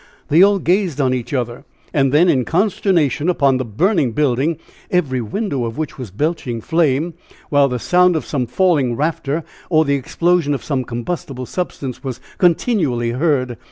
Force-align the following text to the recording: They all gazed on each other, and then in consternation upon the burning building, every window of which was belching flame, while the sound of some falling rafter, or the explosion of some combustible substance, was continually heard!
They 0.29 0.41
all 0.41 0.57
gazed 0.57 0.99
on 0.99 1.13
each 1.13 1.31
other, 1.31 1.63
and 1.93 2.11
then 2.11 2.27
in 2.27 2.43
consternation 2.43 3.29
upon 3.29 3.57
the 3.57 3.63
burning 3.63 4.13
building, 4.13 4.57
every 4.89 5.21
window 5.21 5.63
of 5.63 5.77
which 5.77 5.99
was 5.99 6.09
belching 6.09 6.59
flame, 6.59 7.13
while 7.49 7.67
the 7.67 7.77
sound 7.77 8.15
of 8.15 8.25
some 8.25 8.47
falling 8.47 8.95
rafter, 8.95 9.43
or 9.69 9.85
the 9.85 9.93
explosion 9.93 10.55
of 10.55 10.63
some 10.63 10.85
combustible 10.85 11.45
substance, 11.45 12.03
was 12.03 12.19
continually 12.39 13.11
heard! 13.11 13.57